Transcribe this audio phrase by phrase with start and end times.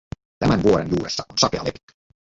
[0.39, 1.93] Tämän vuoren juuressa on sakea lepikko.